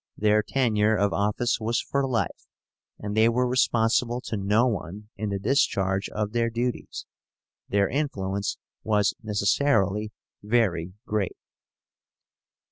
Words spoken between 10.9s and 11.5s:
great.